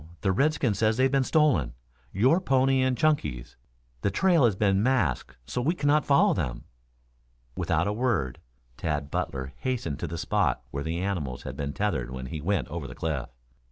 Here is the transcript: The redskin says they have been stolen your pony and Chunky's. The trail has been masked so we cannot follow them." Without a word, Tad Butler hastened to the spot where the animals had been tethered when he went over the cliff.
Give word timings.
The 0.21 0.31
redskin 0.31 0.73
says 0.73 0.97
they 0.97 1.03
have 1.03 1.11
been 1.11 1.23
stolen 1.23 1.75
your 2.11 2.39
pony 2.41 2.81
and 2.81 2.97
Chunky's. 2.97 3.55
The 4.01 4.09
trail 4.09 4.45
has 4.45 4.55
been 4.55 4.81
masked 4.81 5.37
so 5.45 5.61
we 5.61 5.75
cannot 5.75 6.07
follow 6.07 6.33
them." 6.33 6.63
Without 7.55 7.85
a 7.85 7.93
word, 7.93 8.39
Tad 8.77 9.11
Butler 9.11 9.53
hastened 9.57 9.99
to 9.99 10.07
the 10.07 10.17
spot 10.17 10.63
where 10.71 10.81
the 10.83 10.97
animals 10.97 11.43
had 11.43 11.55
been 11.55 11.71
tethered 11.73 12.09
when 12.09 12.25
he 12.25 12.41
went 12.41 12.67
over 12.69 12.87
the 12.87 12.95
cliff. 12.95 13.29